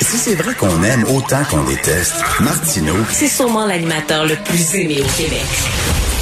Si 0.00 0.16
c'est 0.16 0.34
vrai 0.34 0.54
qu'on 0.54 0.82
aime 0.82 1.04
autant 1.14 1.44
qu'on 1.50 1.62
déteste, 1.64 2.14
Martineau, 2.40 2.94
C'est 3.10 3.28
sûrement 3.28 3.66
l'animateur 3.66 4.26
le 4.26 4.34
plus 4.44 4.74
aimé 4.74 4.96
au 5.00 5.20
Québec. 5.20 5.44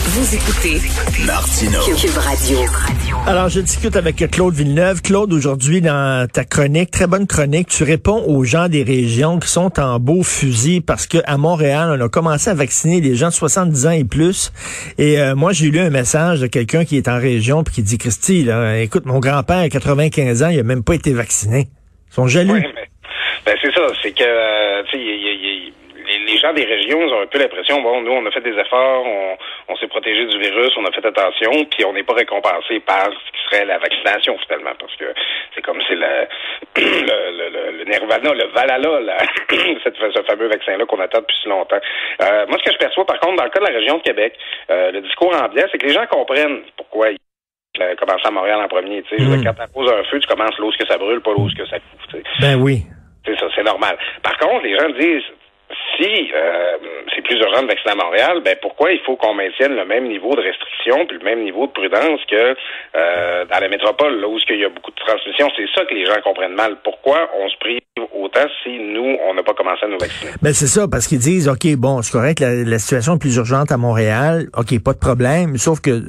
Vous 0.07 0.35
écoutez 0.35 0.81
Martineau. 1.25 1.81
Cube 1.97 2.17
Radio. 2.17 2.59
Alors, 3.27 3.49
je 3.49 3.61
discute 3.61 3.95
avec 3.95 4.17
Claude 4.31 4.55
Villeneuve. 4.55 5.01
Claude, 5.01 5.33
aujourd'hui, 5.33 5.81
dans 5.81 6.27
ta 6.31 6.45
chronique, 6.45 6.91
très 6.91 7.07
bonne 7.07 7.27
chronique, 7.27 7.69
tu 7.69 7.85
réponds 7.85 8.25
aux 8.27 8.43
gens 8.43 8.69
des 8.69 8.83
régions 8.83 9.39
qui 9.39 9.49
sont 9.49 9.79
en 9.79 10.01
beau 10.01 10.23
fusil 10.25 10.81
parce 10.81 11.07
que 11.07 11.19
à 11.25 11.37
Montréal, 11.37 11.97
on 11.99 12.05
a 12.05 12.09
commencé 12.09 12.51
à 12.51 12.55
vacciner 12.55 13.01
les 13.01 13.15
gens 13.15 13.29
de 13.29 13.35
70 13.35 13.87
ans 13.87 13.91
et 13.91 14.05
plus. 14.05 14.53
Et 14.99 15.21
euh, 15.21 15.37
moi, 15.37 15.53
j'ai 15.53 15.71
lu 15.71 15.79
un 15.79 15.91
message 15.91 16.41
de 16.41 16.47
quelqu'un 16.49 16.85
qui 16.85 16.97
est 16.97 17.07
en 17.07 17.19
région 17.19 17.63
puis 17.63 17.77
qui 17.77 17.83
dit, 17.83 17.97
Christy, 17.99 18.45
là, 18.45 18.81
écoute, 18.81 19.07
mon 19.07 19.21
grand-père 19.21 19.59
à 19.59 19.69
95 19.69 20.43
ans, 20.43 20.49
il 20.49 20.59
a 20.59 20.65
même 20.65 20.83
pas 20.83 20.95
été 20.95 21.13
vacciné. 21.13 21.69
Ils 22.11 22.15
sont 22.15 22.27
jaloux. 22.27 22.57
Ben, 23.49 23.57
c'est 23.63 23.73
ça, 23.73 23.87
c'est 24.03 24.13
que 24.13 24.25
euh, 24.25 24.83
tu 24.85 24.99
sais, 24.99 25.03
il 25.03 25.73
les, 26.09 26.19
les 26.19 26.39
gens 26.39 26.53
des 26.53 26.65
régions 26.65 27.01
ils 27.01 27.13
ont 27.13 27.23
un 27.23 27.27
peu 27.27 27.39
l'impression, 27.39 27.81
bon, 27.81 28.03
nous 28.03 28.13
on 28.13 28.27
a 28.27 28.31
fait 28.31 28.43
des 28.43 28.59
efforts, 28.59 29.05
on, 29.07 29.37
on 29.69 29.77
s'est 29.77 29.89
protégé 29.89 30.27
du 30.27 30.39
virus, 30.39 30.73
on 30.77 30.85
a 30.85 30.93
fait 30.93 31.05
attention, 31.05 31.65
puis 31.65 31.85
on 31.87 31.95
n'est 31.95 32.03
pas 32.03 32.15
récompensé 32.15 32.81
par 32.81 33.07
ce 33.07 33.33
qui 33.33 33.45
serait 33.49 33.65
la 33.65 33.79
vaccination 33.79 34.37
finalement, 34.47 34.73
parce 34.79 34.95
que 34.97 35.07
c'est 35.55 35.63
comme 35.63 35.81
c'est 35.89 35.97
le, 35.97 36.27
le, 36.77 37.49
le, 37.51 37.79
le, 37.79 37.85
nirvana, 37.85 38.35
le 38.35 38.49
valhalla, 38.53 39.01
là, 39.01 39.17
cette, 39.83 39.97
ce 39.97 40.23
fameux 40.25 40.49
vaccin-là 40.49 40.85
qu'on 40.85 41.01
attend 41.01 41.21
depuis 41.21 41.37
si 41.43 41.49
longtemps. 41.49 41.81
Euh, 42.23 42.47
moi, 42.49 42.59
ce 42.59 42.65
que 42.65 42.73
je 42.73 42.79
perçois, 42.79 43.07
par 43.07 43.21
contre, 43.21 43.37
dans 43.37 43.45
le 43.45 43.51
cas 43.51 43.61
de 43.61 43.67
la 43.67 43.79
région 43.79 43.97
de 43.97 44.03
Québec, 44.03 44.35
euh, 44.71 44.91
le 44.93 45.01
discours 45.01 45.35
ambiant, 45.35 45.65
c'est 45.73 45.79
que 45.79 45.87
les 45.87 45.95
gens 45.95 46.07
comprennent 46.07 46.63
pourquoi 46.77 47.11
ils 47.13 47.19
euh, 47.81 47.95
commencer 47.97 48.27
à 48.27 48.31
Montréal 48.31 48.61
en 48.61 48.69
premier. 48.69 49.03
Tu 49.03 49.17
sais, 49.17 49.23
Mm. 49.23 49.45
Quand 49.45 49.55
tu 49.55 49.73
poses 49.73 49.93
un 49.93 50.03
feu, 50.05 50.19
tu 50.19 50.27
commences 50.27 50.59
l'eau 50.59 50.71
que 50.77 50.87
ça 50.87 50.99
brûle, 50.99 51.21
pas 51.21 51.31
l'eau 51.31 51.49
que 51.57 51.67
ça 51.67 51.79
couvre. 51.79 52.23
Ben 52.41 52.61
oui. 52.61 52.83
C'est 53.27 53.39
ça, 53.39 53.47
c'est 53.55 53.65
normal. 53.65 53.97
Par 54.23 54.37
contre, 54.39 54.65
les 54.65 54.77
gens 54.77 54.89
disent 54.99 55.25
si 55.97 56.31
euh, 56.33 56.77
c'est 57.15 57.23
plus 57.23 57.37
urgent 57.37 57.63
de 57.63 57.67
vacciner 57.69 57.93
à 57.93 57.95
Montréal, 57.97 58.41
ben 58.45 58.57
pourquoi 58.63 58.93
il 58.93 59.01
faut 59.01 59.17
qu'on 59.17 59.35
maintienne 59.35 59.75
le 59.75 59.85
même 59.85 60.09
niveau 60.09 60.35
de 60.35 60.41
restriction 60.41 61.07
puis 61.07 61.19
le 61.19 61.25
même 61.25 61.43
niveau 61.43 61.67
de 61.67 61.73
prudence 61.73 62.21
que 62.31 62.55
euh, 62.97 63.45
dans 63.45 63.59
la 63.61 63.69
métropole, 63.69 64.21
là 64.21 64.29
où 64.29 64.39
il 64.49 64.61
y 64.61 64.65
a 64.65 64.69
beaucoup 64.69 64.91
de 64.91 64.97
transmission? 64.97 65.49
C'est 65.57 65.69
ça 65.75 65.85
que 65.85 65.95
les 65.95 66.07
gens 66.07 66.21
comprennent 66.25 66.55
mal. 66.55 66.77
Pourquoi 66.83 67.29
on 67.39 67.49
se 67.49 67.57
prive 67.59 67.81
autant 68.15 68.47
si 68.63 68.79
nous, 68.79 69.19
on 69.29 69.35
n'a 69.35 69.43
pas 69.43 69.55
commencé 69.55 69.85
à 69.85 69.89
nous 69.89 69.99
vacciner? 69.99 70.31
Ben 70.41 70.55
c'est 70.55 70.67
ça, 70.67 70.87
parce 70.91 71.07
qu'ils 71.07 71.19
disent, 71.19 71.49
OK, 71.49 71.67
bon, 71.77 72.01
c'est 72.03 72.13
correct, 72.13 72.41
la, 72.41 72.55
la 72.65 72.79
situation 72.79 73.17
est 73.17 73.21
plus 73.21 73.37
urgente 73.37 73.71
à 73.71 73.77
Montréal, 73.77 74.47
OK, 74.57 74.83
pas 74.83 74.93
de 74.93 74.99
problème, 74.99 75.57
sauf 75.59 75.81
que 75.81 76.01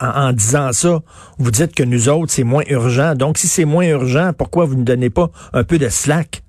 en 0.00 0.32
disant 0.32 0.72
ça, 0.72 0.98
vous 1.38 1.50
dites 1.50 1.74
que 1.74 1.82
nous 1.82 2.08
autres, 2.08 2.30
c'est 2.30 2.44
moins 2.44 2.64
urgent. 2.68 3.14
Donc, 3.14 3.38
si 3.38 3.48
c'est 3.48 3.64
moins 3.64 3.86
urgent, 3.86 4.30
pourquoi 4.36 4.64
vous 4.64 4.76
ne 4.76 4.84
donnez 4.84 5.10
pas 5.10 5.28
un 5.52 5.64
peu 5.64 5.78
de 5.78 5.88
slack? 5.88 6.42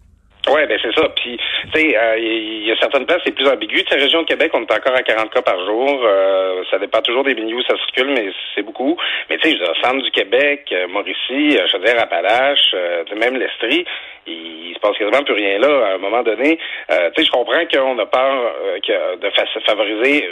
Oui, 0.51 0.65
ben 0.67 0.79
c'est 0.81 0.93
ça. 0.95 1.07
Puis, 1.09 1.37
tu 1.73 1.79
sais, 1.79 1.97
euh, 1.97 2.17
il 2.17 2.65
y, 2.67 2.71
a 2.71 2.75
certaines 2.77 3.05
places, 3.05 3.21
c'est 3.25 3.35
plus 3.35 3.47
ambigu. 3.47 3.83
Tu 3.83 3.93
région 3.93 4.21
de 4.21 4.27
Québec, 4.27 4.51
on 4.53 4.61
est 4.61 4.71
encore 4.71 4.95
à 4.95 5.03
40 5.03 5.31
cas 5.31 5.41
par 5.41 5.63
jour. 5.65 6.01
Euh, 6.03 6.63
ça 6.71 6.79
dépend 6.79 7.01
toujours 7.01 7.23
des 7.23 7.35
milieux 7.35 7.57
où 7.57 7.61
ça 7.63 7.75
circule, 7.77 8.11
mais 8.13 8.31
c'est 8.55 8.63
beaucoup. 8.63 8.97
Mais 9.29 9.37
tu 9.37 9.49
sais, 9.49 9.57
je 9.57 9.81
centre 9.81 10.01
du 10.03 10.11
Québec, 10.11 10.65
euh, 10.71 10.87
Mauricie, 10.87 11.57
euh, 11.57 11.67
Chaudière-Appalaches, 11.67 12.71
euh, 12.73 13.03
sais, 13.07 13.15
même 13.15 13.37
l'Estrie, 13.37 13.85
il, 14.27 14.73
se 14.73 14.79
passe 14.79 14.97
quasiment 14.97 15.23
plus 15.23 15.33
rien 15.33 15.59
là 15.59 15.87
à 15.87 15.93
un 15.95 15.97
moment 15.97 16.23
donné. 16.23 16.57
Euh, 16.91 17.09
tu 17.15 17.21
sais, 17.21 17.27
je 17.27 17.31
comprends 17.31 17.65
qu'on 17.71 17.97
a 17.99 18.05
peur 18.05 18.53
euh, 18.65 18.79
que 18.79 19.17
de 19.19 19.29
fa- 19.31 19.45
favoriser 19.65 20.29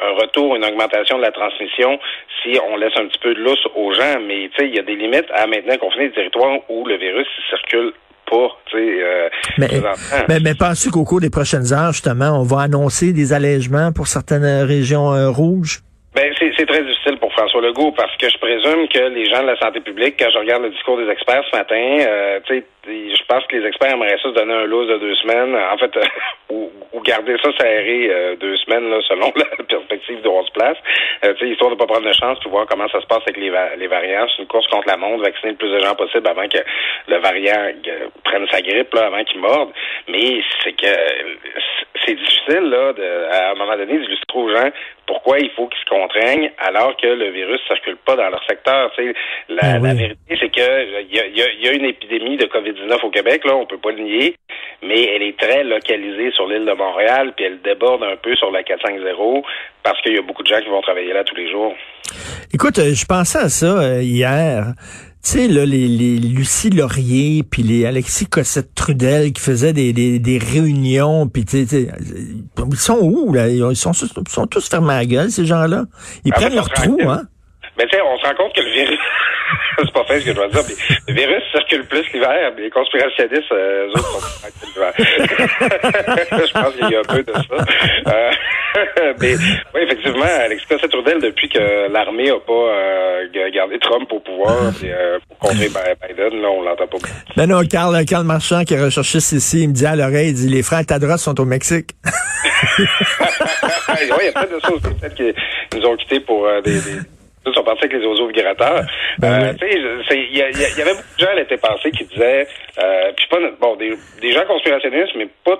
un 0.00 0.10
retour, 0.12 0.56
une 0.56 0.64
augmentation 0.64 1.18
de 1.18 1.22
la 1.22 1.32
transmission 1.32 1.98
si 2.42 2.58
on 2.70 2.76
laisse 2.76 2.96
un 2.96 3.06
petit 3.06 3.18
peu 3.18 3.34
de 3.34 3.40
lousse 3.40 3.66
aux 3.74 3.92
gens, 3.92 4.18
mais 4.26 4.48
tu 4.54 4.56
sais, 4.58 4.68
il 4.68 4.74
y 4.74 4.78
a 4.78 4.82
des 4.82 4.96
limites 4.96 5.30
à 5.32 5.46
maintenant 5.46 5.76
confiner 5.76 6.08
des 6.08 6.14
territoires 6.14 6.58
où 6.68 6.86
le 6.86 6.96
virus 6.96 7.26
circule 7.50 7.92
pas, 8.30 8.48
euh, 8.74 9.28
Mais, 9.58 9.68
mais, 10.28 10.40
mais 10.40 10.54
penses-tu 10.54 10.90
qu'au 10.90 11.04
cours 11.04 11.20
des 11.20 11.30
prochaines 11.30 11.72
heures, 11.72 11.92
justement, 11.92 12.40
on 12.40 12.44
va 12.44 12.62
annoncer 12.62 13.12
des 13.12 13.32
allègements 13.32 13.92
pour 13.92 14.06
certaines 14.06 14.44
euh, 14.44 14.64
régions 14.64 15.12
euh, 15.12 15.28
rouges? 15.28 15.80
Ben, 16.14 16.32
c'est 16.38 16.50
c'est 16.60 16.66
très 16.66 16.82
difficile 16.82 17.18
pour 17.18 17.32
François 17.32 17.62
Legault 17.62 17.92
parce 17.92 18.14
que 18.16 18.28
je 18.28 18.36
présume 18.38 18.88
que 18.88 19.14
les 19.14 19.26
gens 19.30 19.42
de 19.42 19.46
la 19.46 19.58
santé 19.58 19.80
publique, 19.80 20.16
quand 20.18 20.28
je 20.32 20.38
regarde 20.38 20.62
le 20.62 20.70
discours 20.70 20.98
des 20.98 21.08
experts 21.08 21.42
ce 21.50 21.56
matin, 21.56 21.96
euh, 22.00 22.40
tu 22.46 22.58
sais, 22.58 22.64
je 22.90 23.22
pense 23.26 23.44
que 23.46 23.56
les 23.56 23.66
experts 23.66 23.92
aimeraient 23.92 24.18
ça 24.22 24.28
se 24.30 24.34
donner 24.34 24.54
un 24.54 24.64
loose 24.64 24.88
de 24.88 24.98
deux 24.98 25.14
semaines, 25.16 25.54
en 25.56 25.78
fait, 25.78 25.96
euh, 25.96 26.02
ou, 26.50 26.70
ou 26.92 27.00
garder 27.00 27.36
ça 27.42 27.50
serré 27.58 28.08
euh, 28.10 28.36
deux 28.36 28.56
semaines 28.58 28.90
là, 28.90 28.98
selon 29.08 29.32
la 29.36 29.64
perspective 29.64 30.20
de 30.22 30.28
on 30.28 30.44
se 30.44 30.52
place, 30.52 30.76
euh, 31.24 31.34
histoire 31.42 31.70
de 31.70 31.76
pas 31.76 31.86
prendre 31.86 32.06
de 32.08 32.12
chance, 32.12 32.38
puis 32.40 32.50
voir 32.50 32.66
comment 32.66 32.88
ça 32.88 33.00
se 33.00 33.06
passe 33.06 33.22
avec 33.26 33.36
les, 33.36 33.50
va- 33.50 33.76
les 33.76 33.86
variants. 33.86 34.26
C'est 34.34 34.42
une 34.42 34.48
course 34.48 34.66
contre 34.68 34.88
la 34.88 34.96
montre, 34.96 35.24
vacciner 35.24 35.52
le 35.52 35.56
plus 35.58 35.70
de 35.70 35.80
gens 35.80 35.94
possible 35.94 36.26
avant 36.28 36.48
que 36.48 36.58
le 37.08 37.16
variant 37.18 37.70
euh, 37.88 38.08
prenne 38.24 38.46
sa 38.50 38.60
grippe, 38.62 38.92
là, 38.94 39.06
avant 39.06 39.24
qu'il 39.24 39.40
morde. 39.40 39.70
Mais 40.08 40.40
c'est 40.64 40.72
que 40.72 40.86
c'est 42.06 42.14
difficile 42.14 42.70
là, 42.70 42.92
de, 42.92 43.28
à 43.30 43.50
un 43.50 43.54
moment 43.54 43.76
donné, 43.76 43.98
d'illustrer 43.98 44.38
aux 44.38 44.48
gens 44.50 44.70
pourquoi 45.06 45.38
il 45.40 45.50
faut 45.50 45.66
qu'ils 45.66 45.80
se 45.80 45.86
contraignent 45.90 46.52
alors 46.58 46.96
que 46.96 47.06
le 47.06 47.30
virus 47.30 47.60
circule 47.66 47.96
pas 47.96 48.16
dans 48.16 48.28
leur 48.30 48.42
secteur. 48.48 48.92
La, 49.48 49.78
oui. 49.78 49.88
la 49.88 49.94
vérité, 49.94 50.38
c'est 50.40 50.48
que 50.48 51.00
il 51.02 51.14
y 51.14 51.20
a, 51.20 51.26
y 51.26 51.68
a 51.68 51.72
une 51.72 51.84
épidémie 51.84 52.36
de 52.36 52.46
COVID-19 52.46 52.79
au 53.02 53.10
Québec, 53.10 53.44
là, 53.44 53.54
on 53.56 53.66
peut 53.66 53.78
pas 53.78 53.92
le 53.92 54.02
nier, 54.02 54.36
mais 54.82 55.04
elle 55.14 55.22
est 55.22 55.38
très 55.38 55.64
localisée 55.64 56.30
sur 56.32 56.46
l'île 56.46 56.64
de 56.66 56.72
Montréal, 56.72 57.32
puis 57.36 57.46
elle 57.46 57.60
déborde 57.62 58.02
un 58.02 58.16
peu 58.16 58.34
sur 58.36 58.50
la 58.50 58.62
450 58.62 59.44
parce 59.82 60.00
qu'il 60.02 60.14
y 60.14 60.18
a 60.18 60.22
beaucoup 60.22 60.42
de 60.42 60.48
gens 60.48 60.60
qui 60.60 60.68
vont 60.68 60.80
travailler 60.82 61.12
là 61.12 61.24
tous 61.24 61.36
les 61.36 61.50
jours. 61.50 61.74
Écoute, 62.52 62.78
euh, 62.78 62.92
je 62.94 63.04
pensais 63.06 63.38
à 63.38 63.48
ça 63.48 63.66
euh, 63.80 64.02
hier. 64.02 64.72
Tu 65.22 65.32
sais, 65.32 65.48
là, 65.48 65.66
les, 65.66 65.86
les 65.86 66.16
Lucie 66.16 66.70
Laurier, 66.70 67.42
puis 67.42 67.62
les 67.62 67.84
Alexis 67.84 68.26
Cossette-Trudel 68.26 69.32
qui 69.34 69.42
faisaient 69.42 69.74
des, 69.74 69.92
des, 69.92 70.18
des 70.18 70.38
réunions, 70.38 71.28
puis 71.28 71.44
tu 71.44 71.66
sais, 71.66 71.88
ils 72.56 72.76
sont 72.76 72.98
où, 73.02 73.32
là? 73.34 73.48
Ils 73.48 73.76
sont, 73.76 73.92
ils 73.92 74.28
sont 74.30 74.46
tous 74.46 74.66
fermés 74.68 74.94
à 74.94 74.98
la 75.00 75.04
gueule, 75.04 75.30
ces 75.30 75.44
gens-là. 75.44 75.84
Ils 76.24 76.32
Ah, 76.34 76.36
prennent 76.36 76.48
ben, 76.50 76.54
leur 76.56 76.70
trou, 76.70 76.98
hein? 77.06 77.22
Mais 77.76 77.84
tu 77.86 77.96
sais, 77.96 78.02
on 78.02 78.16
se 78.18 78.26
rend 78.26 78.34
compte 78.34 78.54
que 78.54 78.62
le 78.62 78.70
virus, 78.70 78.98
c'est 79.78 79.92
pas 79.92 80.04
fait 80.04 80.20
ce 80.20 80.24
que 80.26 80.30
je 80.30 80.36
dois 80.36 80.48
dire, 80.48 80.62
mais 80.68 80.74
le 81.08 81.14
virus 81.14 81.42
circule 81.52 81.84
plus 81.86 82.04
l'hiver, 82.12 82.52
mais 82.56 82.62
les 82.62 82.70
conspirationnistes, 82.70 83.52
euh, 83.52 83.86
eux 83.86 83.90
autres, 83.90 84.20
sont 84.20 84.66
l'hiver. 84.66 84.92
je 84.98 86.52
pense 86.52 86.74
qu'il 86.74 86.90
y 86.90 86.96
a 86.96 87.00
un 87.00 87.14
peu 87.14 87.22
de 87.22 87.32
ça. 87.32 88.12
Euh, 88.12 88.30
mais 89.20 89.34
oui, 89.74 89.80
effectivement, 89.82 90.24
Alexis 90.24 90.66
depuis 91.20 91.48
que 91.48 91.92
l'armée 91.92 92.30
a 92.30 92.38
pas 92.40 92.52
euh, 92.52 93.50
gardé 93.52 93.78
Trump 93.78 94.10
au 94.12 94.20
pouvoir 94.20 94.72
euh, 94.84 95.18
pour 95.28 95.38
contrer 95.38 95.68
Bi- 95.68 96.08
Biden, 96.08 96.40
là, 96.40 96.48
on 96.50 96.62
l'entend 96.62 96.86
pas 96.86 96.98
beaucoup. 96.98 97.08
Ben 97.36 97.46
non, 97.46 97.62
Carl, 97.64 98.04
Carl 98.04 98.24
Marchand 98.24 98.64
qui 98.64 98.74
est 98.74 98.82
recherchiste 98.82 99.32
ici, 99.32 99.62
il 99.62 99.68
me 99.68 99.74
dit 99.74 99.86
à 99.86 99.96
l'oreille, 99.96 100.28
il 100.30 100.34
dit, 100.34 100.48
les 100.48 100.62
frères 100.62 100.84
Tadros 100.84 101.16
sont 101.18 101.38
au 101.40 101.44
Mexique. 101.44 101.90
oui, 102.78 102.86
il 103.98 104.08
y 104.08 104.28
a 104.28 104.32
peut-être 104.32 104.50
de 104.50 104.56
aussi. 104.56 104.94
Peut-être 105.00 105.14
qu'ils 105.14 105.34
nous 105.76 105.86
ont 105.86 105.96
quittés 105.96 106.20
pour 106.20 106.46
euh, 106.46 106.60
des, 106.62 106.72
des... 106.80 107.00
Ils 107.46 107.54
sont 107.54 107.64
partis 107.64 107.84
avec 107.86 107.98
les 107.98 108.06
oiseaux 108.06 108.26
migrateurs. 108.26 108.82
Ben 109.18 109.42
euh, 109.44 109.52
Il 110.10 110.36
y, 110.36 110.42
a- 110.42 110.50
y 110.50 110.64
a- 110.64 110.78
y 110.78 110.82
avait 110.82 110.90
beaucoup 110.92 111.14
de 111.18 111.24
gens 111.24 111.32
l'été 111.34 111.56
passé 111.56 111.90
qui 111.90 112.04
disaient, 112.04 112.46
euh, 112.82 113.12
puis 113.16 113.26
pas, 113.28 113.38
bon, 113.60 113.76
des, 113.76 113.92
des 114.20 114.32
gens 114.32 114.44
conspirationnistes, 114.46 115.14
mais 115.16 115.26
pas 115.44 115.58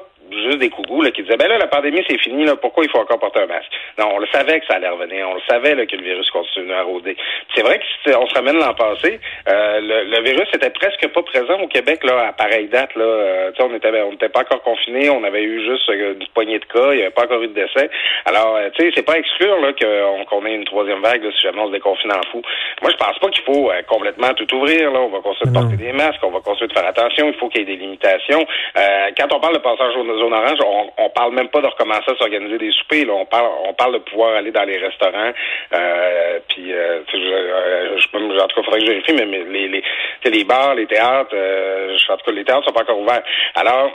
des 0.61 0.71
coucous 0.71 1.03
là, 1.03 1.11
qui 1.11 1.23
disaient, 1.23 1.37
ben 1.37 1.49
là, 1.49 1.59
la 1.59 1.67
pandémie, 1.67 2.05
c'est 2.09 2.21
fini, 2.21 2.45
là, 2.45 2.55
pourquoi 2.57 2.85
il 2.85 2.91
faut 2.91 2.99
encore 2.99 3.19
porter 3.19 3.41
un 3.41 3.47
masque? 3.47 3.71
Non, 3.99 4.11
on 4.15 4.19
le 4.19 4.29
savait 4.29 4.61
que 4.61 4.67
ça 4.67 4.75
allait 4.75 4.89
revenir, 4.89 5.29
on 5.29 5.35
le 5.35 5.43
savait 5.49 5.75
là, 5.75 5.85
que 5.87 5.97
le 5.97 6.05
virus 6.05 6.31
continuait 6.31 6.75
à 6.75 6.83
rôder. 6.83 7.17
C'est 7.55 7.63
vrai 7.63 7.79
que 7.79 7.85
si 8.05 8.15
on 8.15 8.29
se 8.29 8.35
ramène 8.35 8.59
l'an 8.59 8.75
passé, 8.75 9.19
euh, 9.49 9.81
le, 9.81 10.17
le 10.17 10.23
virus 10.23 10.49
était 10.55 10.71
presque 10.71 11.09
pas 11.09 11.23
présent 11.23 11.59
au 11.61 11.67
Québec 11.67 12.05
là, 12.05 12.29
à 12.29 12.33
pareille 12.33 12.69
date. 12.69 12.95
Là, 12.95 13.05
Euh, 13.05 13.51
tu 13.53 13.57
sais, 13.57 13.69
on 13.69 13.75
était 13.75 13.91
on 14.03 14.13
n'était 14.13 14.29
pas 14.29 14.41
encore 14.41 14.63
confinés, 14.63 15.11
on 15.11 15.25
avait 15.25 15.43
eu 15.43 15.65
juste 15.65 15.89
euh, 15.91 16.15
une 16.15 16.27
poignée 16.35 16.59
de 16.59 16.65
cas, 16.65 16.93
il 16.93 16.97
n'y 16.97 17.03
avait 17.03 17.11
pas 17.11 17.25
encore 17.25 17.43
eu 17.43 17.49
de 17.49 17.55
décès. 17.55 17.91
Alors, 18.25 18.57
euh, 18.57 18.69
tu 18.75 18.85
sais, 18.85 18.93
c'est 18.95 19.05
pas 19.07 19.17
exclure 19.19 19.59
là, 19.61 19.73
qu'on 19.73 20.25
qu'on 20.25 20.47
ait 20.47 20.55
une 20.55 20.65
troisième 20.65 21.01
vague 21.01 21.23
là, 21.25 21.31
si 21.33 21.43
jamais 21.43 21.61
on 21.61 21.69
se 21.69 21.73
déconfine 21.73 22.13
en 22.13 22.23
fou. 22.31 22.43
Moi, 22.83 22.91
je 22.91 22.97
pense 22.97 23.19
pas 23.19 23.29
qu'il 23.31 23.45
faut 23.45 23.71
euh, 23.71 23.83
complètement 23.89 24.33
tout 24.35 24.49
ouvrir. 24.55 24.91
Là. 24.91 25.01
On 25.01 25.09
va 25.09 25.21
continuer 25.21 25.51
de 25.53 25.59
porter 25.59 25.77
des 25.77 25.93
masques, 25.93 26.23
on 26.23 26.31
va 26.31 26.41
continuer 26.41 26.69
de 26.69 26.73
faire 26.79 26.87
attention, 26.87 27.29
il 27.29 27.35
faut 27.35 27.49
qu'il 27.49 27.61
y 27.61 27.63
ait 27.65 27.77
des 27.77 27.81
limitations. 27.85 28.47
Euh, 28.77 29.11
quand 29.17 29.33
on 29.33 29.41
parle 29.41 29.55
de 29.55 29.63
passage 29.63 29.97
aux 29.97 30.05
zone 30.05 30.33
orange, 30.33 30.50
on, 30.65 30.91
on 30.97 31.11
parle 31.11 31.35
même 31.35 31.49
pas 31.49 31.61
de 31.61 31.67
recommencer 31.67 32.11
à 32.11 32.17
s'organiser 32.17 32.59
des 32.59 32.71
soupers. 32.73 33.05
Là. 33.07 33.13
On 33.15 33.27
parle 33.27 33.49
on 33.67 33.75
parle 33.75 33.95
de 33.95 33.99
pouvoir 33.99 34.37
aller 34.37 34.51
dans 34.51 34.65
les 34.65 34.79
restaurants. 34.79 35.33
Euh, 35.73 36.39
puis, 36.49 36.73
euh, 36.73 37.01
je, 37.13 37.17
euh, 37.17 37.99
je, 37.99 38.07
en 38.17 38.47
tout 38.49 38.57
cas, 38.57 38.63
faudrait 38.63 38.81
que 38.81 38.87
je 38.87 38.91
vérifie, 38.91 39.13
mais, 39.13 39.27
mais 39.27 39.45
les, 39.45 39.69
les, 39.69 40.31
les 40.31 40.45
bars, 40.45 40.75
les 40.75 40.87
théâtres, 40.87 41.35
euh, 41.35 41.97
en 42.09 42.17
tout 42.17 42.25
cas, 42.25 42.33
les 42.33 42.45
théâtres 42.45 42.65
sont 42.67 42.73
pas 42.73 42.83
encore 42.83 43.01
ouverts. 43.01 43.23
Alors, 43.55 43.93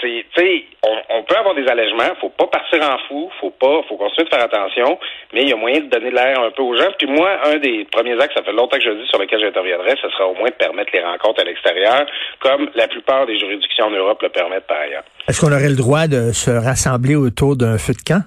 c'est, 0.00 0.24
tu 0.34 0.40
sais, 0.40 0.64
on, 0.82 1.18
on 1.18 1.22
peut 1.24 1.36
avoir 1.36 1.54
des 1.54 1.66
allègements, 1.66 2.14
faut 2.20 2.30
pas 2.30 2.46
partir 2.46 2.82
en 2.82 2.98
fou, 3.08 3.30
faut 3.40 3.50
pas, 3.50 3.82
faut 3.88 3.96
continuer 3.96 4.28
de 4.28 4.34
faire 4.34 4.44
attention, 4.44 4.98
mais 5.32 5.42
il 5.42 5.48
y 5.48 5.52
a 5.52 5.56
moyen 5.56 5.80
de 5.80 5.86
donner 5.88 6.10
de 6.10 6.14
l'air 6.14 6.40
un 6.40 6.50
peu 6.50 6.62
aux 6.62 6.76
gens. 6.76 6.90
Puis 6.98 7.06
moi, 7.06 7.30
un 7.44 7.58
des 7.58 7.86
premiers 7.90 8.20
actes, 8.20 8.36
ça 8.36 8.42
fait 8.42 8.52
longtemps 8.52 8.76
que 8.76 8.84
je 8.84 8.90
le 8.90 9.02
dis, 9.02 9.08
sur 9.08 9.18
lequel 9.18 9.40
j'interviendrai, 9.40 9.94
ce 10.00 10.08
sera 10.10 10.26
au 10.26 10.34
moins 10.34 10.48
de 10.48 10.54
permettre 10.54 10.90
les 10.92 11.02
rencontres 11.02 11.40
à 11.40 11.44
l'extérieur, 11.44 12.06
comme 12.40 12.70
la 12.74 12.88
plupart 12.88 13.26
des 13.26 13.38
juridictions 13.38 13.86
en 13.86 13.90
Europe 13.90 14.22
le 14.22 14.28
permettent 14.28 14.66
par 14.66 14.78
ailleurs. 14.78 15.04
Est-ce 15.28 15.40
qu'on 15.40 15.52
aurait 15.52 15.68
le 15.68 15.76
droit 15.76 16.06
de 16.06 16.32
se 16.32 16.50
rassembler 16.50 17.16
autour 17.16 17.56
d'un 17.56 17.78
feu 17.78 17.92
de 17.94 18.02
camp? 18.02 18.22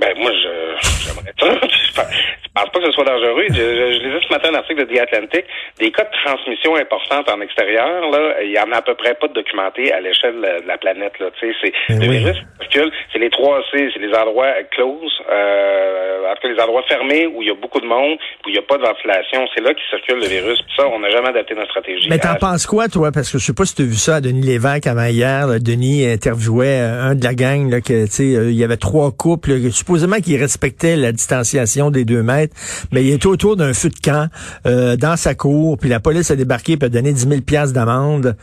Ben 0.00 0.14
moi, 0.16 0.30
je 0.32 1.01
j'aimerais 1.06 1.34
ça. 1.38 1.66
Pas- 2.02 2.08
pense 2.54 2.68
pas 2.70 2.80
que 2.80 2.86
ce 2.86 2.92
soit 2.92 3.04
dangereux. 3.04 3.44
Je, 3.48 3.54
je, 3.54 3.84
je 3.96 4.00
lisais 4.04 4.20
ce 4.28 4.32
matin 4.32 4.48
un 4.52 4.56
article 4.56 4.86
de 4.86 4.94
The 4.94 5.00
Atlantic. 5.00 5.44
Des 5.78 5.90
cas 5.90 6.04
de 6.04 6.12
transmission 6.24 6.76
importantes 6.76 7.28
en 7.30 7.40
extérieur, 7.40 8.10
là, 8.10 8.42
il 8.44 8.50
y 8.52 8.58
en 8.58 8.70
a 8.72 8.76
à 8.78 8.82
peu 8.82 8.94
près 8.94 9.14
pas 9.14 9.28
de 9.28 9.32
documentés 9.32 9.92
à 9.92 10.00
l'échelle 10.00 10.36
de 10.36 10.66
la 10.68 10.76
planète. 10.78 11.12
Là. 11.18 11.26
C'est 11.40 11.48
Mais 11.90 12.06
le 12.06 12.08
oui. 12.12 12.18
virus 12.18 12.36
circule, 12.60 12.92
c'est 13.12 13.18
les 13.18 13.30
trois 13.30 13.58
C, 13.72 13.88
c'est 13.94 14.00
les 14.00 14.12
endroits 14.14 14.52
close, 14.70 15.12
euh, 15.30 16.30
en 16.30 16.34
tout 16.34 16.42
cas 16.42 16.48
les 16.54 16.60
endroits 16.62 16.82
fermés 16.88 17.26
où 17.26 17.42
il 17.42 17.48
y 17.48 17.50
a 17.50 17.54
beaucoup 17.54 17.80
de 17.80 17.86
monde, 17.86 18.18
où 18.44 18.48
il 18.48 18.52
n'y 18.52 18.58
a 18.58 18.62
pas 18.62 18.76
de 18.78 18.82
ventilation. 18.82 19.46
C'est 19.54 19.62
là 19.62 19.72
qu'il 19.74 19.84
circule 19.88 20.20
le 20.20 20.26
virus. 20.28 20.60
Puis 20.62 20.74
ça, 20.76 20.86
on 20.88 20.98
n'a 20.98 21.10
jamais 21.10 21.28
adapté 21.28 21.54
notre 21.54 21.70
stratégie. 21.70 22.08
Mais 22.10 22.18
t'en 22.18 22.32
à- 22.32 22.36
penses 22.36 22.66
quoi, 22.66 22.88
toi? 22.88 23.10
Parce 23.12 23.30
que 23.32 23.38
je 23.38 23.44
sais 23.44 23.54
pas 23.54 23.64
si 23.64 23.74
tu 23.74 23.82
as 23.82 23.86
vu 23.86 23.94
ça 23.96 24.16
à 24.16 24.20
Denis 24.20 24.42
Lévesque 24.46 24.86
avant 24.86 25.06
hier. 25.06 25.46
là. 25.46 25.58
Denis 25.58 26.04
interviewait 26.06 26.80
euh, 26.80 27.02
un 27.10 27.14
de 27.14 27.24
la 27.24 27.34
gang, 27.34 27.70
là, 27.70 27.80
que, 27.80 28.04
tu 28.06 28.10
sais, 28.12 28.36
euh, 28.36 28.50
il 28.50 28.58
y 28.58 28.64
avait 28.64 28.76
trois 28.76 29.10
couples, 29.12 29.52
supposément 29.72 30.16
qu'ils 30.20 30.38
respectaient 30.40 30.91
la 30.96 31.12
distanciation 31.12 31.90
des 31.90 32.04
deux 32.04 32.22
mètres, 32.22 32.54
mais 32.92 33.04
il 33.04 33.12
était 33.12 33.26
autour 33.26 33.56
d'un 33.56 33.74
feu 33.74 33.88
de 33.88 33.98
camp 33.98 34.28
euh, 34.66 34.96
dans 34.96 35.16
sa 35.16 35.34
cour, 35.34 35.78
puis 35.78 35.88
la 35.88 36.00
police 36.00 36.30
a 36.30 36.36
débarqué 36.36 36.72
et 36.80 36.84
a 36.84 36.88
donné 36.88 37.12
10 37.12 37.28
000 37.28 37.40
piastres 37.42 37.74
d'amende. 37.74 38.36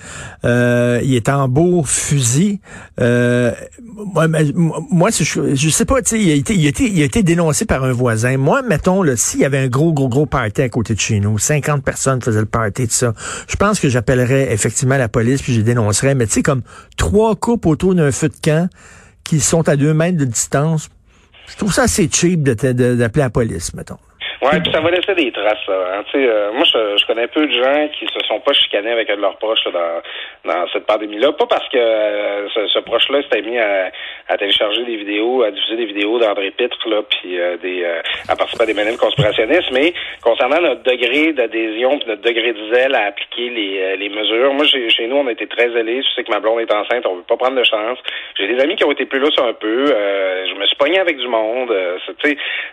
Euh, 0.46 1.00
il 1.04 1.16
est 1.16 1.30
en 1.30 1.48
beau 1.48 1.84
fusil. 1.84 2.60
Euh, 3.00 3.52
moi, 4.92 5.10
je, 5.12 5.56
je 5.56 5.70
sais 5.70 5.86
pas, 5.86 6.02
tu 6.02 6.10
sais, 6.10 6.22
il 6.22 6.32
a, 6.32 6.36
été, 6.36 6.56
il, 6.56 6.66
a 6.66 6.70
été, 6.70 6.90
il 6.90 7.02
a 7.02 7.06
été 7.06 7.24
dénoncé 7.24 7.66
par 7.66 7.84
un 7.84 7.92
voisin. 7.92 8.38
Moi, 8.38 8.62
mettons, 8.62 9.04
s'il 9.16 9.42
y 9.42 9.46
avait 9.46 9.60
un 9.60 9.68
gros, 9.68 9.94
gros, 9.94 10.10
gros 10.10 10.26
party 10.26 10.62
à 10.62 10.70
côté 10.70 10.94
de 10.96 11.00
chez 11.00 11.20
nous, 11.20 11.38
50 11.38 11.84
personnes 11.84 12.22
faisaient 12.22 12.40
le 12.40 12.46
party 12.46 12.88
de 12.88 12.92
ça, 12.92 13.14
je 13.48 13.56
pense 13.56 13.80
que 13.80 13.90
j'appellerais 13.90 14.54
effectivement 14.54 14.98
la 14.98 15.10
police 15.10 15.42
puis 15.42 15.54
je 15.54 15.62
dénoncerais. 15.62 16.16
Mais 16.16 16.28
tu 16.28 16.34
sais, 16.34 16.44
comme 16.44 16.62
trois 16.98 17.36
couples 17.36 17.68
autour 17.68 17.96
d'un 17.96 18.12
feu 18.12 18.30
de 18.30 18.36
camp 18.42 18.70
qui 19.24 19.40
sont 19.40 19.68
à 19.70 19.76
deux 19.76 19.94
mètres 19.94 20.18
de 20.18 20.26
distance, 20.26 20.90
je 21.52 21.56
trouve 21.58 21.74
ça 21.74 21.84
assez 21.84 22.10
cheap 22.12 22.44
de 22.44 22.54
te- 22.54 22.72
de- 22.72 22.96
d'appeler 22.96 23.24
la 23.24 23.30
police, 23.30 23.74
mettons. 23.74 23.98
Ouais, 24.42 24.60
puis 24.62 24.72
ça 24.72 24.80
va 24.80 24.90
laisser 24.90 25.14
des 25.16 25.32
traces. 25.32 25.60
Ça, 25.66 25.74
hein. 25.94 26.04
Euh, 26.16 26.52
moi, 26.54 26.64
je, 26.64 26.98
je 26.98 27.06
connais 27.06 27.28
peu 27.28 27.46
de 27.46 27.52
gens 27.52 27.88
qui 27.90 28.06
se 28.08 28.20
sont 28.26 28.40
pas 28.40 28.54
chicanés 28.54 28.92
avec 28.92 29.10
un 29.10 29.18
de 29.18 29.22
leurs 29.22 29.38
proches 29.38 29.66
là, 29.66 30.02
dans, 30.46 30.52
dans 30.54 30.68
cette 30.72 30.86
pandémie-là. 30.86 31.34
Pas 31.34 31.46
parce 31.46 31.68
que 31.70 31.78
euh, 31.78 32.48
ce, 32.50 32.68
ce 32.68 32.80
proche-là 32.80 33.22
s'était 33.24 33.42
mis 33.42 33.60
à, 33.60 33.92
à 34.30 34.38
télécharger 34.38 34.86
des 34.86 34.96
vidéos, 34.96 35.44
à 35.44 35.52
diffuser 35.52 35.76
des 35.76 35.86
vidéos 35.86 36.20
d'André 36.20 36.52
Pitre, 36.52 36.78
là, 36.88 37.02
puis 37.04 37.38
euh, 37.38 37.58
des, 37.58 37.84
euh, 37.84 38.02
à 38.30 38.36
participer 38.36 38.64
à 38.64 38.68
des 38.68 38.74
manifs 38.74 38.98
conspirationnistes, 38.98 39.72
mais 39.72 39.94
concernant 40.24 40.62
notre 40.62 40.84
degré 40.84 41.34
d'adhésion 41.34 42.00
notre 42.08 42.22
degré 42.22 42.54
de 42.54 42.74
zèle 42.74 42.96
à 42.96 43.08
appliquer 43.08 43.50
les, 43.50 43.80
euh, 43.82 43.96
les 43.98 44.10
mesures, 44.10 44.54
moi, 44.54 44.66
chez, 44.66 45.08
nous, 45.08 45.18
on 45.18 45.28
a 45.28 45.32
été 45.32 45.48
très 45.48 45.70
zélés. 45.70 46.02
Je 46.02 46.16
sais 46.16 46.24
que 46.24 46.32
ma 46.32 46.40
blonde 46.40 46.62
est 46.62 46.74
enceinte, 46.74 47.06
on 47.06 47.16
veut 47.16 47.24
pas 47.24 47.38
prendre 47.38 47.58
de 47.58 47.64
chance. 47.64 47.98
J'ai 48.38 48.48
des 48.48 48.62
amis 48.62 48.76
qui 48.76 48.86
ont 48.86 48.92
été 48.92 49.06
plus 49.06 49.20
lousses 49.20 49.38
un 49.40 49.54
peu. 49.54 49.86
Euh, 49.90 50.46
je 50.48 50.56
me 50.56 50.66
suis 50.66 50.76
pogné 50.78 51.00
avec 51.00 51.18
du 51.18 51.28
monde. 51.28 51.74
Ça, 52.06 52.30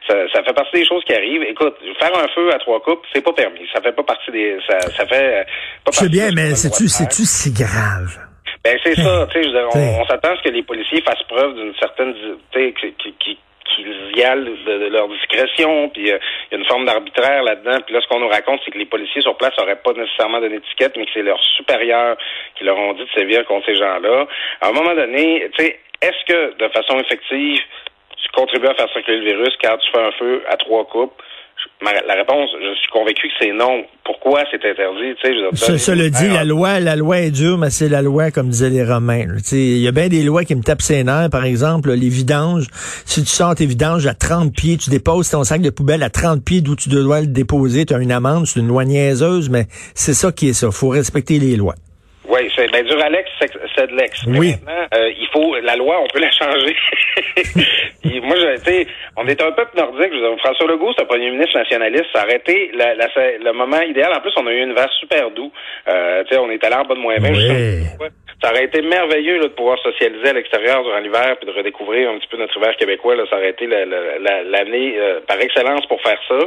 ça, 0.08 0.28
ça 0.32 0.42
fait 0.44 0.52
partie 0.52 0.78
des 0.78 0.84
choses 0.84 1.02
qui 1.04 1.14
arrivent. 1.14 1.42
Écoute, 1.58 1.76
faire 1.99 2.12
un 2.14 2.29
feu 2.29 2.53
à 2.53 2.58
trois 2.58 2.81
coupes, 2.81 3.05
c'est 3.14 3.25
pas 3.25 3.32
permis. 3.32 3.67
Ça 3.73 3.81
fait 3.81 3.93
pas 3.93 4.03
partie 4.03 4.31
des. 4.31 4.58
Ça, 4.69 4.79
ça 4.81 5.06
fait 5.06 5.41
euh, 5.41 5.44
pas 5.85 5.91
Je 5.93 5.97
sais 5.97 6.05
partie 6.05 6.08
bien, 6.11 6.26
de 6.26 6.31
ce 6.31 6.35
mais 6.37 6.55
c'est-tu, 6.55 7.25
si 7.25 7.53
grave? 7.53 8.12
Ben 8.62 8.79
c'est 8.85 8.97
ça, 8.97 9.26
tu 9.31 9.32
sais, 9.32 9.43
je 9.44 9.49
veux 9.49 9.55
dire, 9.58 9.69
T'sais. 9.70 9.94
on, 9.97 10.03
on 10.03 10.06
s'attend 10.06 10.32
à 10.32 10.37
ce 10.37 10.43
que 10.43 10.49
les 10.53 10.62
policiers 10.62 11.00
fassent 11.00 11.23
preuve 11.29 11.55
d'une 11.55 11.75
certaine, 11.76 12.14
tu 12.14 12.58
sais, 12.58 12.75
qui, 12.79 12.93
qui, 12.94 13.12
qui 13.19 13.38
qu'ils 13.75 14.17
y 14.17 14.23
allent 14.23 14.44
de, 14.44 14.79
de 14.79 14.88
leur 14.88 15.08
discrétion, 15.08 15.88
puis 15.91 16.11
euh, 16.11 16.19
il 16.50 16.55
y 16.55 16.56
a 16.56 16.58
une 16.58 16.67
forme 16.67 16.85
d'arbitraire 16.85 17.43
là-dedans. 17.43 17.79
Puis 17.85 17.94
là, 17.94 18.00
ce 18.00 18.09
qu'on 18.09 18.20
nous 18.20 18.29
raconte, 18.29 18.61
c'est 18.64 18.70
que 18.70 18.79
les 18.79 18.87
policiers 18.87 19.23
sur 19.23 19.37
place 19.37 19.52
n'auraient 19.59 19.76
pas 19.76 19.93
nécessairement 19.93 20.41
donné 20.41 20.59
d'étiquette, 20.59 20.97
mais 20.97 21.05
que 21.05 21.11
c'est 21.14 21.23
leurs 21.23 21.43
supérieurs 21.56 22.17
qui 22.56 22.64
leur 22.64 22.79
ont 22.79 22.93
dit 22.94 23.05
de 23.05 23.11
sévir 23.14 23.44
contre 23.44 23.67
ces 23.67 23.76
gens-là. 23.76 24.26
À 24.61 24.69
un 24.69 24.73
moment 24.73 24.94
donné, 24.94 25.49
tu 25.56 25.64
sais, 25.64 25.81
est-ce 26.02 26.25
que 26.26 26.56
de 26.56 26.69
façon 26.69 26.99
effective, 27.00 27.61
tu 28.23 28.29
contribues 28.32 28.69
à 28.69 28.75
faire 28.75 28.91
circuler 28.93 29.19
le 29.19 29.31
virus 29.35 29.55
quand 29.62 29.76
tu 29.79 29.91
fais 29.91 30.02
un 30.02 30.12
feu 30.12 30.43
à 30.49 30.56
trois 30.56 30.85
coupes? 30.87 31.20
Ma- 31.82 31.92
la 32.06 32.14
réponse, 32.14 32.50
je 32.60 32.74
suis 32.80 32.88
convaincu 32.90 33.28
que 33.28 33.34
c'est 33.40 33.52
non. 33.52 33.84
Pourquoi 34.04 34.42
c'est 34.50 34.56
interdit? 34.64 35.14
Tu 35.20 35.28
sais, 35.28 35.34
je 35.34 35.50
dire, 35.54 35.66
Ce, 35.66 35.76
cela 35.76 36.08
dit, 36.08 36.28
la 36.28 36.40
Ah, 36.40 36.44
loi, 36.44 36.80
la 36.80 36.96
loi 36.96 37.18
est 37.20 37.30
dure, 37.30 37.58
mais 37.58 37.70
c'est 37.70 37.88
la 37.88 38.02
loi, 38.02 38.30
comme 38.30 38.48
disaient 38.48 38.70
les 38.70 38.84
Romains. 38.84 39.26
là. 39.26 39.34
Tu 39.36 39.42
sais, 39.44 39.56
Il 39.58 39.78
y 39.78 39.88
a 39.88 39.92
bien 39.92 40.08
des 40.08 40.22
lois 40.22 40.44
qui 40.44 40.54
me 40.54 40.62
tapent 40.62 40.82
ses 40.82 41.04
nerfs. 41.04 41.28
Par 41.30 41.44
exemple, 41.44 41.92
les 41.92 42.08
vidanges. 42.08 42.66
Si 43.04 43.20
tu 43.22 43.28
sors 43.28 43.54
tes 43.54 43.66
vidanges 43.66 44.06
à 44.06 44.14
30 44.14 44.52
pieds, 44.54 44.76
tu 44.78 44.90
déposes 44.90 45.30
ton 45.30 45.44
sac 45.44 45.60
de 45.60 45.70
poubelle 45.70 46.02
à 46.02 46.10
30 46.10 46.42
pieds 46.44 46.60
d'où 46.60 46.76
tu 46.76 46.88
dois 46.88 47.20
le 47.20 47.26
déposer, 47.26 47.84
tu 47.86 47.94
as 47.94 47.98
une 47.98 48.12
amende, 48.12 48.46
c'est 48.46 48.60
une 48.60 48.68
loi 48.68 48.84
niaiseuse, 48.84 49.50
mais 49.50 49.66
c'est 49.94 50.14
ça 50.14 50.32
qui 50.32 50.48
est 50.48 50.52
ça. 50.54 50.70
faut 50.70 50.88
respecter 50.88 51.38
les 51.38 51.56
lois. 51.56 51.74
Oui, 52.37 52.50
c'est 52.55 52.71
ben 52.71 52.85
Duralex, 52.85 53.31
c'est 53.41 53.50
c'est 53.75 53.87
de 53.91 53.97
l'ex. 53.97 54.21
Oui. 54.27 54.55
Maintenant, 54.65 54.87
euh, 54.94 55.11
il 55.19 55.29
faut 55.33 55.56
la 55.62 55.77
loi, 55.77 56.00
on 56.03 56.06
peut 56.09 56.21
la 56.21 56.31
changer. 56.31 56.77
Puis 58.03 58.21
moi, 58.21 58.37
j'ai 58.38 58.55
été, 58.55 58.88
on 59.17 59.27
est 59.27 59.41
un 59.41 59.53
peuple 59.53 59.77
nordique. 59.77 60.11
Je 60.12 60.19
veux 60.19 60.29
dire, 60.29 60.38
François 60.44 60.67
Legault, 60.69 60.93
c'est 60.97 61.03
un 61.03 61.06
premier 61.06 61.31
ministre 61.31 61.56
nationaliste. 61.59 62.06
Ça 62.15 62.23
aurait 62.25 62.37
été 62.37 62.71
la, 62.75 62.94
la- 62.94 63.06
le 63.43 63.53
moment 63.53 63.81
idéal. 63.83 64.12
En 64.15 64.21
plus, 64.21 64.33
on 64.37 64.47
a 64.47 64.53
eu 64.53 64.62
une 64.62 64.71
hiver 64.71 64.88
super 65.00 65.31
doux. 65.31 65.50
Euh, 65.88 66.23
tu 66.25 66.35
sais, 66.35 66.41
on 66.41 66.50
est 66.50 66.62
allé 66.65 66.75
en 66.77 66.85
bas 66.85 66.94
de 66.94 67.00
moins 67.00 67.17
20. 67.19 67.31
Oui. 67.31 68.09
Ça 68.43 68.50
aurait 68.50 68.65
été 68.65 68.83
merveilleux 68.83 69.38
là, 69.38 69.44
de 69.44 69.55
pouvoir 69.55 69.79
socialiser 69.83 70.29
à 70.29 70.33
l'extérieur 70.35 70.83
durant 70.85 70.99
l'hiver 70.99 71.37
puis 71.41 71.47
de 71.50 71.53
redécouvrir 71.56 72.11
un 72.11 72.19
petit 72.19 72.29
peu 72.29 72.37
notre 72.37 72.55
hiver 72.59 72.77
québécois. 72.77 73.17
Là, 73.17 73.25
ça 73.31 73.37
aurait 73.37 73.50
été 73.50 73.67
la- 73.67 73.87
la- 73.87 74.19
la- 74.19 74.43
l'année 74.43 74.94
euh, 74.99 75.21
par 75.27 75.41
excellence 75.41 75.87
pour 75.87 76.00
faire 76.03 76.19
ça. 76.29 76.38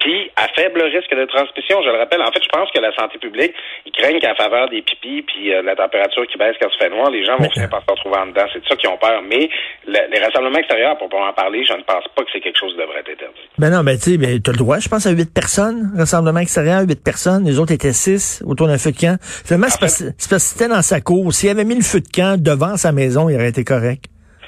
Puis 0.00 0.30
à 0.36 0.48
faible 0.56 0.80
risque 0.82 1.14
de 1.14 1.24
transmission, 1.26 1.82
je 1.82 1.90
le 1.90 1.98
rappelle. 1.98 2.22
En 2.22 2.32
fait, 2.32 2.42
je 2.42 2.48
pense 2.48 2.70
que 2.70 2.80
la 2.80 2.94
santé 2.96 3.18
publique, 3.18 3.52
ils 3.84 3.92
craignent 3.92 4.20
qu'à 4.20 4.34
faveur 4.34 4.70
des 4.70 4.80
pipis 4.82 5.22
puis 5.22 5.52
euh, 5.52 5.60
la 5.62 5.76
température 5.76 6.26
qui 6.26 6.38
baisse 6.38 6.56
quand 6.60 6.68
il 6.72 6.78
fait 6.78 6.88
noir, 6.90 7.10
les 7.10 7.24
gens 7.26 7.36
vont 7.36 7.50
finir 7.50 7.68
par 7.68 7.82
se 7.84 7.90
retrouver 7.90 8.16
en 8.16 8.26
dedans. 8.28 8.46
C'est 8.52 8.60
de 8.62 8.66
ça 8.66 8.76
qu'ils 8.76 8.88
ont 8.88 8.96
peur. 8.98 9.20
Mais 9.22 9.50
le- 9.86 10.08
les 10.12 10.24
rassemblements 10.24 10.58
extérieurs, 10.58 10.96
pour 10.96 11.10
pas 11.10 11.28
en 11.28 11.32
parler, 11.34 11.62
je 11.68 11.74
ne 11.74 11.82
pense 11.82 12.04
pas 12.16 12.22
que 12.24 12.30
c'est 12.32 12.40
quelque 12.40 12.58
chose 12.58 12.72
qui 12.72 12.78
devrait 12.80 13.00
être 13.00 13.10
interdit. 13.10 13.44
Ben 13.58 13.68
non, 13.70 13.84
ben 13.84 13.96
tu 13.96 14.12
sais, 14.12 14.16
ben, 14.16 14.40
t'as 14.40 14.52
le 14.52 14.58
droit, 14.58 14.78
je 14.78 14.88
pense, 14.88 15.06
à 15.06 15.10
8 15.10 15.28
personnes, 15.32 15.92
rassemblement 15.96 16.40
extérieur, 16.40 16.80
8 16.88 17.04
personnes. 17.04 17.44
Les 17.44 17.58
autres 17.60 17.72
étaient 17.72 17.92
6 17.92 18.42
autour 18.46 18.66
d'un 18.66 18.78
feu 18.78 18.92
de 18.92 18.96
camp. 18.98 19.18
Finalement, 19.20 19.68
c'est 19.68 19.80
parce, 19.80 19.98
c'est 20.16 20.30
parce 20.30 20.42
que 20.42 20.58
c'était 20.58 20.68
dans 20.68 20.80
sa 20.82 21.00
cour. 21.02 21.33
S'il 21.34 21.50
avait 21.50 21.64
mis 21.64 21.74
le 21.74 21.82
feu 21.82 21.98
de 21.98 22.06
camp 22.06 22.40
devant 22.40 22.76
sa 22.76 22.92
maison, 22.92 23.28
il 23.28 23.34
aurait 23.34 23.48
été 23.48 23.64
correct. 23.64 24.04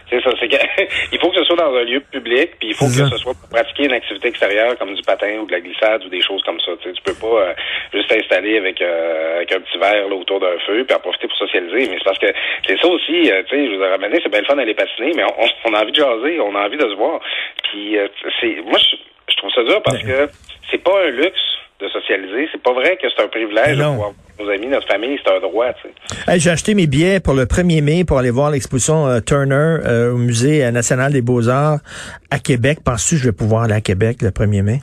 C'est 0.08 0.22
ça, 0.22 0.30
c'est 0.38 0.46
il 1.12 1.18
faut 1.18 1.30
que 1.30 1.38
ce 1.38 1.42
soit 1.42 1.56
dans 1.56 1.74
un 1.74 1.82
lieu 1.82 1.98
public, 1.98 2.50
puis 2.60 2.68
il 2.68 2.74
faut 2.74 2.86
que 2.86 2.92
ce 2.92 3.16
soit 3.18 3.34
pour 3.34 3.48
pratiquer 3.48 3.86
une 3.86 3.92
activité 3.92 4.28
extérieure 4.28 4.78
comme 4.78 4.94
du 4.94 5.02
patin 5.02 5.34
ou 5.42 5.46
de 5.46 5.50
la 5.50 5.60
glissade 5.60 6.04
ou 6.04 6.08
des 6.08 6.22
choses 6.22 6.44
comme 6.44 6.60
ça. 6.60 6.70
Tu 6.80 6.88
sais, 6.88 6.94
tu 6.94 7.02
peux 7.02 7.18
pas 7.18 7.42
euh, 7.42 7.54
juste 7.92 8.08
t'installer 8.08 8.58
avec, 8.58 8.80
euh, 8.80 9.38
avec 9.38 9.50
un 9.50 9.58
petit 9.58 9.78
verre 9.78 10.08
là, 10.08 10.14
autour 10.14 10.38
d'un 10.38 10.56
feu 10.64 10.84
puis 10.86 10.94
en 10.94 11.00
profiter 11.00 11.26
pour 11.26 11.36
socialiser. 11.38 11.90
Mais 11.90 11.98
c'est 11.98 12.04
parce 12.04 12.20
que 12.20 12.32
c'est 12.68 12.78
ça 12.78 12.86
aussi, 12.86 13.32
euh, 13.32 13.42
tu 13.48 13.56
sais, 13.56 13.66
je 13.66 13.74
vous 13.74 13.82
ai 13.82 13.88
ramené, 13.90 14.20
c'est 14.22 14.30
bien 14.30 14.40
le 14.42 14.46
fun 14.46 14.54
d'aller 14.54 14.74
patiner, 14.74 15.10
mais 15.16 15.24
on, 15.24 15.34
on 15.70 15.74
a 15.74 15.82
envie 15.82 15.90
de 15.90 15.96
jaser, 15.96 16.38
on 16.38 16.54
a 16.54 16.66
envie 16.66 16.78
de 16.78 16.88
se 16.88 16.94
voir. 16.94 17.18
Puis 17.64 17.98
euh, 17.98 18.06
c'est 18.40 18.62
moi 18.62 18.78
je, 18.78 18.94
je 19.28 19.36
trouve 19.36 19.50
ça 19.50 19.62
dur 19.64 19.82
parce 19.82 20.02
que 20.02 20.28
c'est 20.70 20.82
pas 20.82 21.06
un 21.06 21.10
luxe 21.10 21.40
de 21.80 21.88
socialiser. 21.88 22.48
C'est 22.52 22.62
pas 22.62 22.72
vrai 22.72 22.96
que 22.96 23.06
c'est 23.14 23.22
un 23.22 23.28
privilège 23.28 23.76
de 23.76 23.82
pouvoir 23.82 23.96
voir 23.96 24.12
nos 24.38 24.50
amis, 24.50 24.66
notre 24.66 24.86
famille, 24.86 25.18
c'est 25.22 25.32
un 25.32 25.40
droit, 25.40 25.72
tu 25.74 25.88
sais. 25.88 26.32
Hey, 26.32 26.40
J'ai 26.40 26.50
acheté 26.50 26.74
mes 26.74 26.86
billets 26.86 27.20
pour 27.20 27.34
le 27.34 27.44
1er 27.44 27.82
mai 27.82 28.04
pour 28.04 28.18
aller 28.18 28.30
voir 28.30 28.50
l'exposition 28.50 29.06
euh, 29.06 29.20
Turner 29.20 29.78
euh, 29.84 30.12
au 30.12 30.16
Musée 30.16 30.64
euh, 30.64 30.70
national 30.70 31.12
des 31.12 31.22
beaux-arts 31.22 31.78
à 32.30 32.38
Québec. 32.38 32.78
Penses-tu 32.84 33.16
que 33.16 33.20
je 33.22 33.26
vais 33.26 33.32
pouvoir 33.32 33.62
aller 33.62 33.74
à 33.74 33.80
Québec 33.80 34.22
le 34.22 34.30
1er 34.30 34.62
mai? 34.62 34.80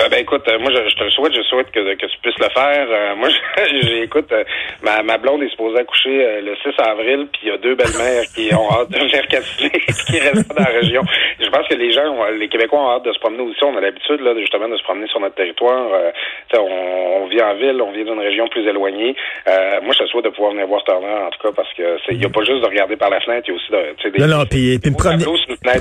Euh, 0.00 0.08
ben 0.08 0.18
écoute, 0.22 0.42
euh, 0.48 0.58
moi 0.58 0.72
je, 0.72 0.88
je 0.90 0.96
te 0.96 1.04
le 1.04 1.10
souhaite, 1.10 1.32
je 1.36 1.42
souhaite 1.42 1.70
que, 1.70 1.78
que 1.94 2.06
tu 2.06 2.18
puisses 2.20 2.38
le 2.40 2.48
faire. 2.50 2.86
Euh, 2.90 3.14
moi, 3.14 3.28
j'écoute, 3.80 4.26
euh, 4.32 4.42
ma, 4.82 5.04
ma 5.04 5.18
blonde 5.18 5.44
est 5.44 5.48
supposée 5.50 5.78
accoucher 5.78 6.26
euh, 6.26 6.40
le 6.40 6.56
6 6.56 6.74
avril, 6.82 7.28
puis 7.30 7.42
il 7.44 7.48
y 7.50 7.52
a 7.52 7.58
deux 7.58 7.76
belles-mères 7.76 8.24
qui 8.34 8.52
ont 8.52 8.68
hâte 8.72 8.90
de 8.90 8.98
venir 8.98 9.24
capsuler, 9.30 9.70
qui 9.70 10.18
restent 10.18 10.48
dans 10.52 10.64
la 10.64 10.70
région. 10.80 11.02
Je 11.38 11.48
pense 11.48 11.68
que 11.68 11.74
les 11.76 11.92
gens, 11.92 12.12
les 12.36 12.48
Québécois 12.48 12.80
ont 12.80 12.90
hâte 12.90 13.04
de 13.04 13.12
se 13.12 13.20
promener 13.20 13.42
aussi. 13.42 13.62
On 13.62 13.76
a 13.76 13.80
l'habitude 13.80 14.20
là, 14.20 14.34
justement 14.36 14.68
de 14.68 14.76
se 14.76 14.82
promener 14.82 15.06
sur 15.06 15.20
notre 15.20 15.36
territoire. 15.36 15.86
Euh, 15.94 16.10
on, 16.58 17.22
on 17.22 17.26
vit 17.28 17.40
en 17.40 17.54
ville, 17.54 17.80
on 17.80 17.92
vit 17.92 18.04
dans 18.04 18.14
une 18.14 18.20
région 18.26 18.48
plus 18.48 18.66
éloignée. 18.68 19.14
Euh, 19.46 19.80
moi, 19.82 19.94
je 19.96 20.02
te 20.02 20.08
souhaite 20.08 20.24
de 20.24 20.30
pouvoir 20.30 20.50
venir 20.54 20.66
voir 20.66 20.82
Turner, 20.82 21.06
en 21.06 21.30
tout 21.30 21.38
cas, 21.40 21.52
parce 21.54 21.72
que 21.74 21.98
c'est, 22.04 22.14
il 22.16 22.20
y 22.20 22.26
a 22.26 22.30
pas 22.30 22.42
juste 22.42 22.62
de 22.62 22.66
regarder 22.66 22.96
par 22.96 23.10
la 23.10 23.20
fenêtre, 23.20 23.46
il 23.46 23.50
y 23.50 23.54
a 23.54 23.56
aussi 23.56 23.70
de, 23.70 23.94
tu 23.98 24.02
sais, 24.02 24.10
des, 24.10 24.18
Non, 24.26 24.38
non, 24.38 24.44
puis, 24.44 24.76
puis 24.80 24.90
me 24.90 24.96
promener, 24.96 25.24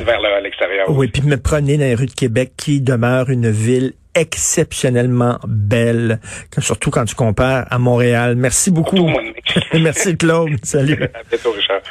vers 0.06 0.22
le- 0.22 0.44
l'extérieur. 0.44 0.86
oui, 0.90 1.08
puis 1.08 1.24
me 1.24 1.38
promener 1.42 1.78
dans 1.78 1.86
les 1.86 1.96
rues 1.96 2.06
de 2.06 2.14
Québec 2.14 2.52
qui 2.64 2.80
demeure 2.80 3.32
une 3.32 3.50
ville 3.50 3.94
exceptionnellement 4.16 5.40
belle, 5.48 6.20
surtout 6.60 6.92
quand 6.92 7.06
tu 7.06 7.16
compares 7.16 7.66
à 7.70 7.80
Montréal. 7.80 8.36
Merci 8.36 8.72
beaucoup. 8.72 9.10
Merci 9.74 10.18
Claude. 10.18 10.64
Salut. 10.64 11.04
À 11.14 11.24
bientôt, 11.30 11.52
Richard. 11.52 11.82